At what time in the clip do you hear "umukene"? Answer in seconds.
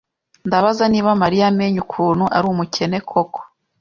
2.53-2.97